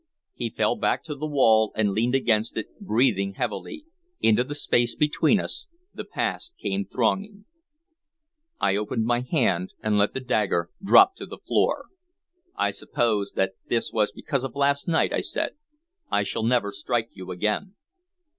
He 0.33 0.49
fell 0.49 0.75
back 0.75 1.03
to 1.03 1.13
the 1.13 1.27
wall 1.27 1.71
and 1.75 1.91
leaned 1.91 2.15
against 2.15 2.57
it, 2.57 2.79
breathing 2.81 3.33
heavily; 3.35 3.85
into 4.19 4.43
the 4.43 4.55
space 4.55 4.95
between 4.95 5.39
us 5.39 5.67
the 5.93 6.03
past 6.03 6.55
came 6.57 6.85
thronging. 6.85 7.45
I 8.59 8.75
opened 8.77 9.05
my 9.05 9.19
hand 9.19 9.73
and 9.79 9.99
let 9.99 10.15
the 10.15 10.19
dagger 10.19 10.71
drop 10.83 11.13
to 11.17 11.27
the 11.27 11.37
floor. 11.37 11.85
"I 12.55 12.71
suppose 12.71 13.33
that 13.33 13.53
this 13.67 13.91
was 13.93 14.11
because 14.11 14.43
of 14.43 14.55
last 14.55 14.87
night," 14.87 15.13
I 15.13 15.21
said. 15.21 15.51
"I 16.09 16.23
shall 16.23 16.41
never 16.41 16.71
strike 16.71 17.09
you 17.11 17.29
again." 17.29 17.75